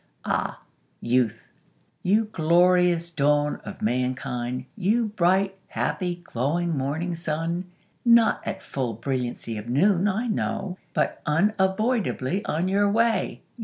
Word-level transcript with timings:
Ah! 0.25 0.63
Youth! 0.99 1.53
You 2.01 2.25
glorious 2.25 3.11
dawn 3.11 3.57
of 3.63 3.83
Mankind! 3.83 4.65
You 4.75 5.09
bright, 5.09 5.59
happy, 5.67 6.21
glowing 6.23 6.75
morning 6.75 7.13
Sun; 7.13 7.65
not 8.03 8.41
at 8.43 8.63
full 8.63 8.93
brilliancy 8.93 9.59
of 9.59 9.69
noon, 9.69 10.07
I 10.07 10.25
know, 10.25 10.79
but 10.95 11.21
unavoidably 11.27 12.43
on 12.45 12.67
your 12.67 12.89
way! 12.89 13.41